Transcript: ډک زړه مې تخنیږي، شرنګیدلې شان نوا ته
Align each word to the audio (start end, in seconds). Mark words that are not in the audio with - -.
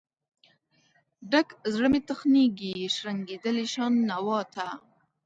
ډک 1.31 1.49
زړه 1.73 1.87
مې 1.91 2.01
تخنیږي، 2.09 2.75
شرنګیدلې 2.95 3.65
شان 3.73 3.93
نوا 4.09 4.39
ته 4.53 4.67